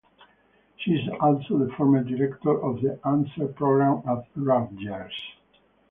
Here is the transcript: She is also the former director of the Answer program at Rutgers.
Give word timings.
She 0.77 0.93
is 0.93 1.09
also 1.19 1.59
the 1.59 1.71
former 1.73 2.03
director 2.03 2.59
of 2.59 2.81
the 2.81 2.99
Answer 3.05 3.49
program 3.49 4.01
at 4.09 4.25
Rutgers. 4.35 5.13